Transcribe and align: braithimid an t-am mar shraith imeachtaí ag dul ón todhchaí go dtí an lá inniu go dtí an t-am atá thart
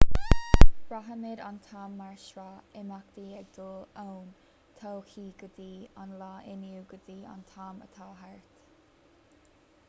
braithimid 0.91 1.41
an 1.47 1.57
t-am 1.65 1.91
mar 1.99 2.15
shraith 2.21 2.79
imeachtaí 2.79 3.25
ag 3.41 3.51
dul 3.57 3.99
ón 4.05 4.23
todhchaí 4.81 5.27
go 5.43 5.51
dtí 5.59 5.69
an 6.05 6.17
lá 6.23 6.33
inniu 6.55 6.83
go 6.95 7.01
dtí 7.05 7.19
an 7.35 7.47
t-am 7.53 7.81
atá 7.89 8.11
thart 8.25 8.61